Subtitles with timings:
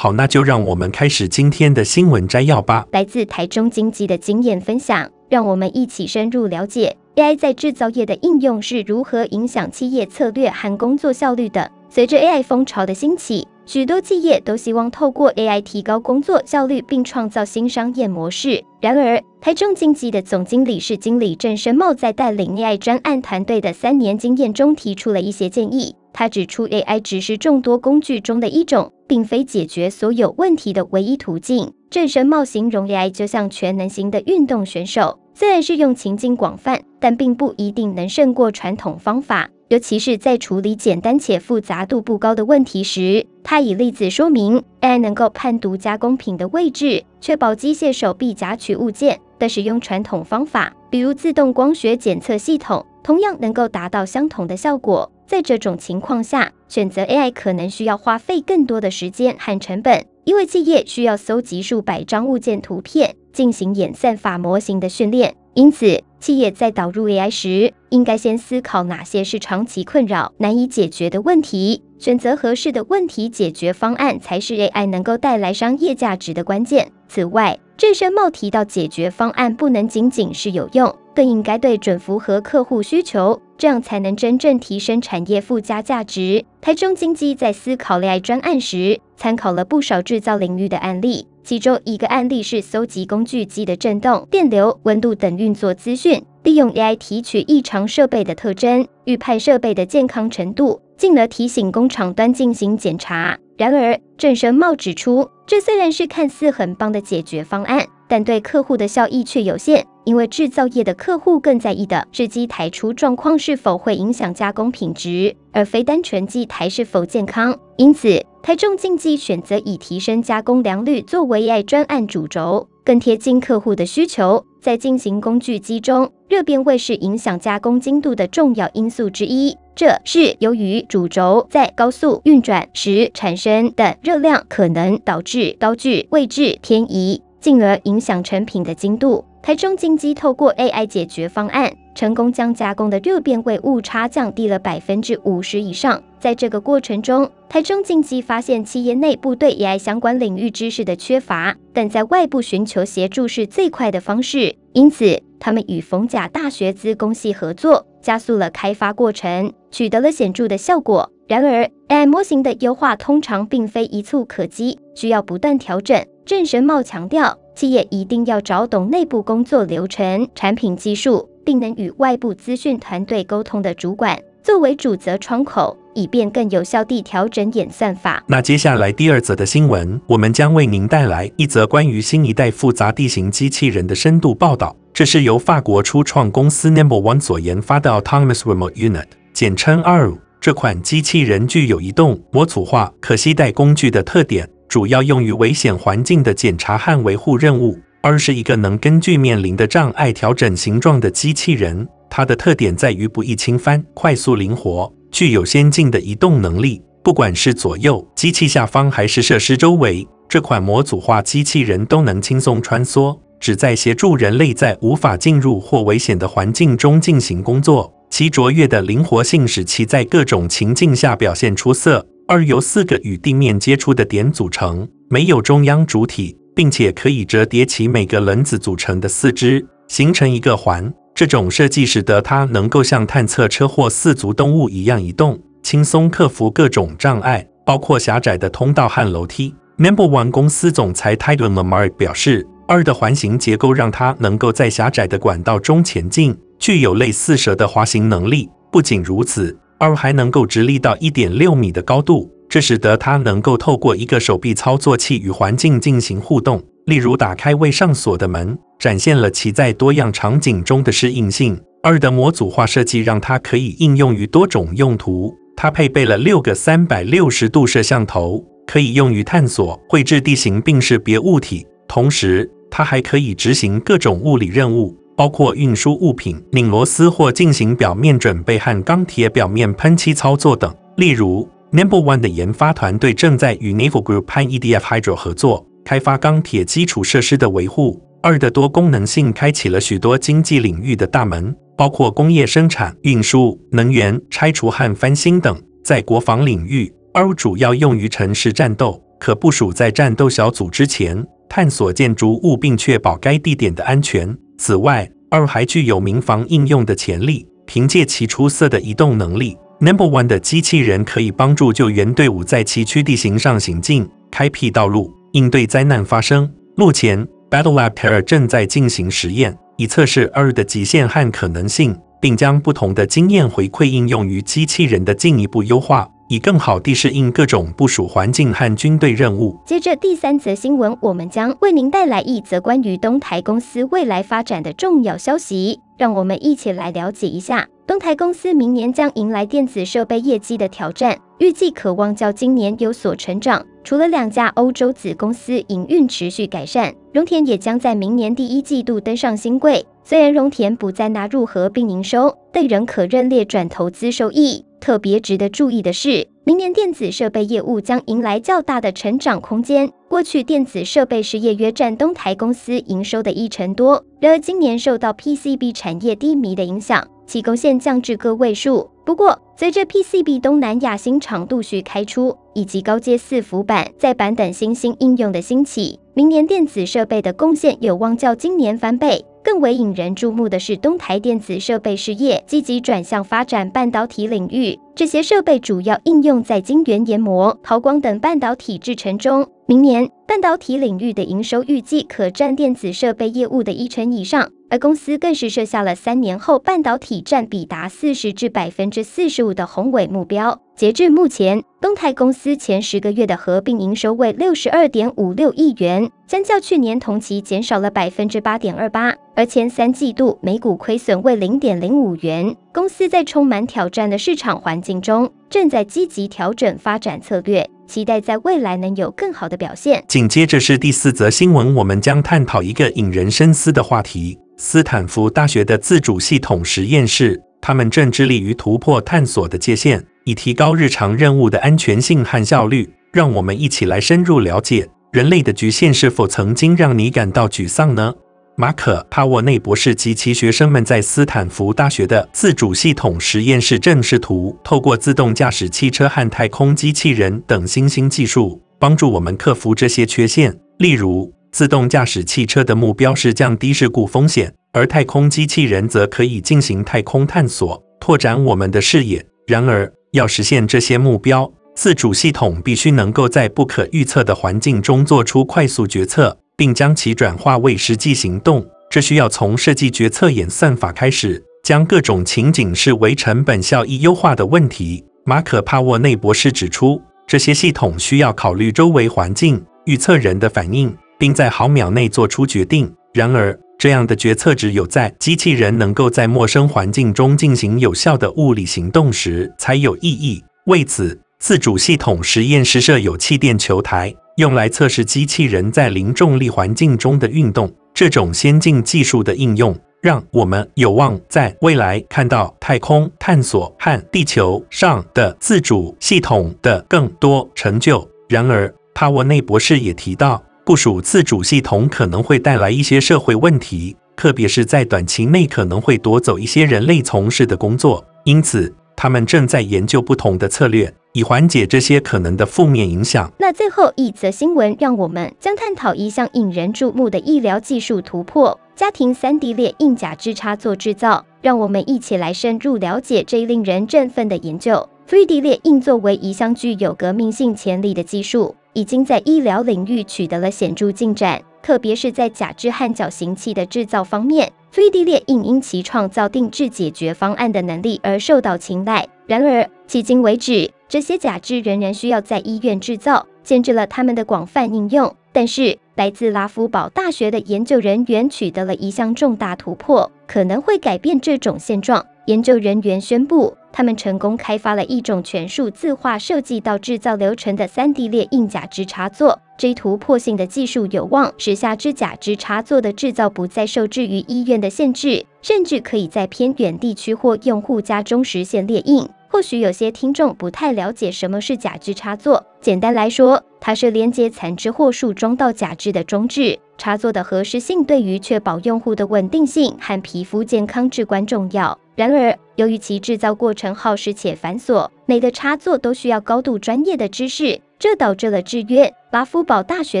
[0.00, 2.86] 好，那就让我们开始今天的新闻摘要吧。
[2.92, 11.68] 来自台中经济的经验分享，让我们一起深入了解 AI 在制造业的应用是如何影响企业策略和工作效率的。
[11.88, 18.62] 随着 AI 风潮的兴起，许多企业都希望透过 AI 提高工作效率，并创造新商业模式。
[18.80, 25.96] 然而，台中经济的总经理室经理郑申茂在带领 AI 专案团队的三年经验中，提出了一些建议。
[26.12, 31.72] 他指出，AI 只是众多工具中的一种，并非解决所有问题的唯一途径。
[31.90, 39.48] 郑生茂形容 AI 就像全能型的运动选手，虽然是用情境广泛，但并不一定能胜过传统方法。
[39.68, 55.10] 尤其是在处理简单且复杂度不高的问题时，他以例子说明，AI 能够判读加工品的位置，确保机械手臂夹取物件，但使用传统方法，比如自动光学检测系统，同样能够达到相同的效果。
[55.28, 65.36] 在这种情况下，选择 AI 可能需要花费更多的时间和成本，因为企业需要搜集数百张物件图片，进行演算法模型的训练。
[65.52, 76.90] 因此，企业在导入 AI 时，应该先思考哪些是长期困扰、难以解决的问题，选择合适的问题解决方案，才是 AI 能够带来商业价值的关键。
[77.06, 83.38] 此外，郑生茂提到，解决方案不能仅仅是有用，更应该对准符合客户需求。
[83.58, 86.44] 这样才能真正提升产业附加价值。
[86.60, 103.36] 台中经济在思考 AI 专案时，参考了不少制造领域的案例，其中一个案例是搜集工具机的振动、电流、温度等运作资讯，利用 AI 提取异常设备的特征，预判设备的健康程度，进而提醒工厂端进行检查。
[103.56, 109.84] 然而，郑生茂指出，这虽然是看似很棒的解决方案，但对客户的效益却有限。
[110.08, 117.54] 因为制造业的客户更在意的是机台出状况是否会影响加工品质，而非单纯机台是否健康。
[117.76, 124.42] 因此，台中竞技选择以提升加工良率作为 AI 专案主轴，更贴近客户的需求。
[124.62, 129.54] 在进行工具机中，热变位是影响加工精度的重要因素之一。
[129.76, 139.26] 这是由于主轴在高速运转时产生的热量，可能导致刀具位置偏移，进而影响成品的精度。
[139.40, 146.02] 台中精机透过 AI 解决方案，成功将加工的热变位误差降低了百分之五十以上。
[146.18, 154.56] 在这个过程中，台中精机发现企业内部对 AI 相关领域知识的缺乏，但在外部寻求协助是最快的方式。
[154.74, 161.10] 因此，他们与逢甲大学资工系合作，加速了开发过程，取得了显著的效果。
[161.26, 166.04] 然而，AI 模型的优化通常并非一蹴可及，需要不断调整。
[166.26, 167.38] 郑神茂强调。
[167.58, 178.22] 企业一定要找懂内部工作流程、产品技术，并能与外部资讯团队沟通的主管，作为主责窗口，以便更有效地调整演算法。
[178.28, 184.76] 那接下来第二则的新闻，我们将为您带来一则关于新一代复杂地形机器人的深度报道。
[184.94, 190.16] 这是由法国初创公司 Number One 所研发的 Autonomous Remote Unit，简称 ARU。
[190.40, 194.48] 这款机器人具有移动、模组化、可携带工具的特点。
[194.68, 201.88] 主要用于危险环境的检查和维护任务，而是一个能根据面临的障碍调整形状的机器人。
[202.10, 206.82] 它的特点在于不易倾翻、快速灵活，具有先进的移动能力。
[207.02, 217.90] 不管是左右、机器下方还是设施周围，这款模组化机器人都能轻松穿梭，旨在协助人类在无法进入或危险的环境中进行工作。
[218.10, 222.06] 其卓越的灵活性使其在各种情境下表现出色。
[222.30, 230.92] 二由四个与地面接触的点组成，没有中央主体，并且可以折叠起每个轮子组成的四肢，形成一个环。
[231.14, 239.54] 这种设计使得它能够像探测车或四足动物一样移动，轻松克服各种障碍，包括狭窄的通道和楼梯。
[239.78, 248.50] Number One 公司总裁 Tadouan Lamaric 表示二的环形结构让它能够在狭窄的管道中前进，具有类似蛇的滑行能力。
[248.70, 261.58] 不仅如此，而还能够直立到一点六米的高度，这使得它能够透过一个手臂操作器与环境进行互动，例如打开未上锁的门，展现了其在多样场景中的适应性。
[261.82, 265.32] ARU 的模组化设计让它可以应用于多种用途。
[265.56, 271.66] 它配备了六个三百六十度摄像头，可以用于探索、绘制地形并识别物体。
[271.88, 280.72] 同时，它还可以执行各种物理任务，包括运输物品、拧螺丝或进行表面准备和钢铁表面喷漆操作等。
[280.96, 288.00] 例如，Number One 的研发团队正在与 Naval Group 和 EDF Hydro 合作，开发钢铁基础设施的维护。
[288.22, 295.60] 二的多功能性开启了许多经济领域的大门，包括工业生产、运输、能源、拆除和翻新等。
[295.82, 304.36] 在国防领域，二主要用于城市战斗，可部署在战斗小组之前，探索建筑物并确保该地点的安全。
[304.58, 309.56] 此外，二还具有民防应用的潜力，凭借其出色的移动能力。
[309.80, 316.52] Number One 的机器人可以帮助救援队伍在崎岖地形上行进，开辟道路，应对灾难发生。
[316.76, 329.58] 目前，Battle Lab Terra 正在进行实验，以测试二的极限和可能性，并将不同的经验回馈应用于机器人的进一步优化，以更好地适应各种部署环境和军队任务。
[329.64, 337.66] 接着第三则新闻，我们将为您带来一则关于东台公司未来发展的重要消息，让我们一起来了解一下。
[337.86, 343.64] 东台公司明年将迎来电子设备业绩的挑战，预计可望较今年有所成长。
[343.82, 349.86] 除了两家欧洲子公司营运持续改善，荣田也将在明年第一季度登上新贵。
[350.04, 354.62] 虽然荣田不再纳入合并营收，但仍可认列转投资收益。
[354.80, 359.90] 特别值得注意的是，明年电子设备业务将迎来较大的成长空间。
[360.08, 367.06] 过去电子设备事业约占东台公司营收的一成多，然而今年受到 PCB 产业低迷的影响。
[367.26, 368.88] 其贡献降至个位数。
[369.04, 379.22] 不过，随着 PCB 东南亚新厂陆续开出，以及高阶伺服板载板等新兴应用的兴起，明年电子设备的贡献有望较今年翻倍。
[379.42, 389.46] 更为引人注目的是，东台电子设备事业积极转向发展半导体领域，这些设备主要应用在晶圆研磨、抛光等半导体制程中。
[389.66, 394.50] 明年半导体领域的营收预计可占电子设备业务的一成以上。
[394.70, 400.60] 而公司更是设下了三年后半导体占比达四十至百分之四十五的宏伟目标。
[400.76, 409.14] 截至目前，东台公司前十个月的合并营收为六十二点五六亿元，相较去年同期减少了百分之八点二八。
[409.36, 412.56] 而前三季度每股亏损为零点零五元。
[412.78, 420.04] 公司在充满挑战的市场环境中，正在积极调整发展策略，期待在未来能有更好的表现。
[420.06, 424.38] 紧接着是第四则新闻，我们将探讨一个引人深思的话题。
[424.58, 432.88] 斯坦福大学的自主系统实验室，他们正致力于突破探索的界限，以提高日常任务的安全性和效率。
[433.12, 438.14] 让我们一起来深入了解人类的局限是否曾经让你感到沮丧呢？
[438.60, 451.32] 马可·帕沃内博士及其学生们在斯坦福大学的自主系统实验室正试图透过自动驾驶汽车和太空机器人等新兴技术，帮助我们克服这些缺陷，例如。
[451.50, 459.24] 自动驾驶汽车的目标是降低事故风险，而太空机器人则可以进行太空探索，拓展我们的视野。
[459.46, 468.62] 然而，要实现这些目标，自主系统必须能够在不可预测的环境中做出快速决策，并将其转化为实际行动。
[468.90, 475.02] 这需要从设计决策演算法开始，将各种情景视为成本效益优化的问题。
[475.24, 480.94] 马可·帕沃内博士指出，这些系统需要考虑周围环境，预测人的反应。
[481.18, 482.90] 并在毫秒内做出决定。
[483.12, 490.42] 然而，这样的决策只有在机器人能够在陌生环境中进行有效的物理行动时才有意义。
[490.66, 497.68] 为此，自主系统实验室设有气垫球台，用来测试机器人在零重力环境中的运动。
[497.92, 508.08] 这种先进技术的应用，让我们有望在未来看到太空探索和地球上的自主系统的更多成就。
[508.28, 518.04] 然而，帕沃内博士也提到，部署自主系统可能会带来一些社会问题，特别是在短期内可能会夺走一些人类从事的工作。
[518.24, 523.32] 因此，他们正在研究不同的策略，以缓解这些可能的负面影响。
[523.38, 531.24] 那最后一则新闻，让我们将探讨一项引人注目的医疗技术突破——家庭 3D 列印假肢插座制造。
[531.40, 534.88] 让我们一起来深入了解这一令人振奋的研究。
[535.08, 538.56] 3D 列印作为一项具有革命性潜力的技术。
[538.74, 549.06] 已经在医疗领域取得了显著进展，特别是在假肢和矫形器的制造方面，3D 列应因其创造定制解决方案的能力而受到青睐。
[549.26, 555.14] 然而，迄今为止，这些假肢仍然需要在医院制造，限制了他们的广泛应用。
[555.32, 562.04] 但是，来自拉夫堡大学的研究人员取得了一项重大突破，可能会改变这种现状。
[562.28, 569.40] 研究人员宣布，他们成功开发了一种全数字化设计到制造流程的 3D 列印假肢插座。
[569.56, 579.08] 这一突破性的技术有望使下肢假肢插座的制造不再受制于医院的限制，甚至可以在偏远地区或用户家中实现列印。
[579.30, 582.44] 或许有些听众不太了解什么是假肢插座。
[582.60, 586.58] 简单来说，它是连接残肢或树桩到假肢的装置。
[586.76, 591.78] 插座的合适性对于确保用户的稳定性和皮肤健康至关重要。
[591.98, 597.60] 然而，由于其制造过程耗时且繁琐，每个插座都需要高度专业的知识。
[597.76, 598.92] 这导致了制约。
[599.10, 600.00] 拉夫堡大学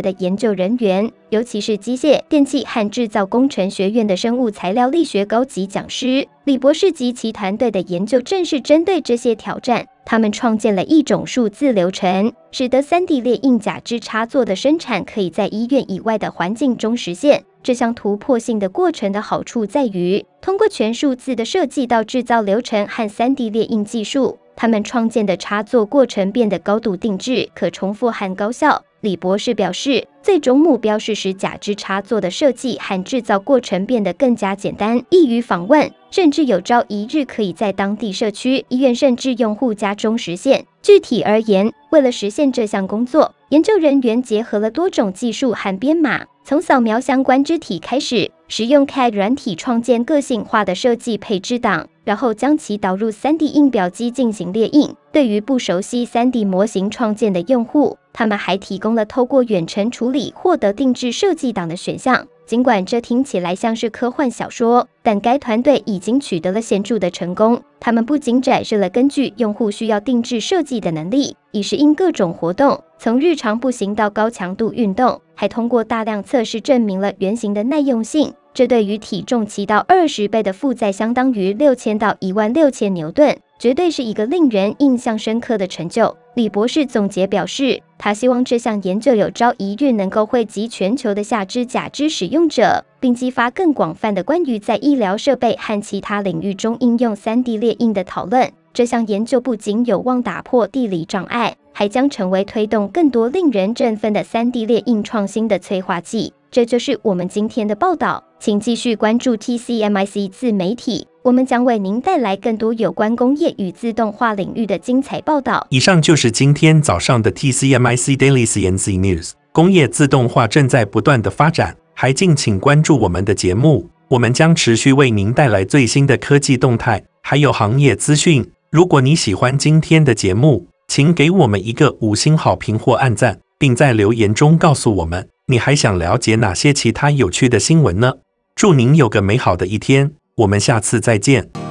[0.00, 9.84] 的研究人员，尤其是机械、电气和制造工程学院的生物材料力学高级讲师李博士及其团队的研究，正是针对这些挑战。
[10.04, 17.42] 他们创建了一种数字流程，使得 3D 列印假肢插座的生产可以在医院以外的环境中实现。
[17.62, 24.38] 这项突破性的过程的好处在于，通过全数字的设计到制造流程和 3D 列印技术。
[24.56, 28.82] 他们创建的插座过程变得高度定制、可重复和高效。
[29.00, 40.66] 李博士表示，最终目标是使假肢插座的设计和制造过程变得更加简单、易于访问，甚至有朝一日可以在当地社区、医院甚至用户家中实现。
[40.82, 51.88] 具体而言，为了实现这项工作，研究人员结合了多种技术和编码，从扫描相关肢体开始，使用 CAD 软体创建个性化的设计配置档。
[52.08, 54.88] 然后将其导入 3D 印表机进行列印。
[55.12, 62.26] 对于不熟悉 3D 模型创建的用户，他们还提供了透过远程处理获得定制设计档的选项。
[62.46, 67.62] 尽管这听起来像是科幻小说，但该团队已经取得了显著的成功。
[67.78, 78.34] 他们不仅展示了根据用户需要定制设计的能力，以适应各种活动，从日常步行到高强度运动，还通过大量测试证明了原型的耐用性。
[78.52, 86.16] 这对于体重七到二十倍的负载，相当于六千到一万六千牛顿，绝对是一个令人印象深刻的成就。
[86.34, 98.48] 李博士总结表示，他希望这项研究有朝一日能够惠及全球的下肢假肢使用者，并激发更广泛的关于在医疗设备和其他领域中应用 3D 列印的讨论。
[98.72, 106.32] 这项研究不仅有望打破地理障碍，还将成为推动更多令人振奋的 3D 列印创新的催化剂。
[106.50, 108.22] 这就是我们今天的报道。
[108.38, 115.66] 请继续关注 TCMIC 自媒体，我们将为您带来更多有关工业与自动化领域的精彩报道。
[115.68, 119.32] 以上就是今天早上的 TCMIC Daily CNC News。
[119.52, 128.50] 工业自动化正在不断的发展，还敬请关注我们的节目，我们将持续为您带来最新的科技动态，还有行业资讯。
[128.70, 138.14] 如果你喜欢今天的节目，请给我们一个五星好评或按赞，并在留言中告诉我们你还想了解哪些其他有趣的新闻呢？
[138.56, 141.67] 祝您有个美好的一天，我们下次再见。